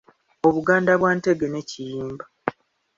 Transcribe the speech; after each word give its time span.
Obuganda 0.47 0.91
bwa 0.99 1.11
Ntege 1.17 1.47
ne 1.49 1.61
Kiyimba. 1.69 2.25